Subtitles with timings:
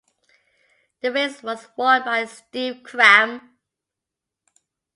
[1.01, 3.51] The race was won by Steve Cram.